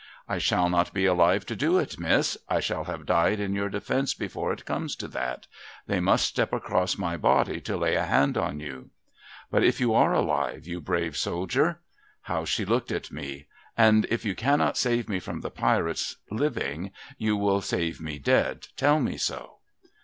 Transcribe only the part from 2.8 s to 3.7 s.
have died in your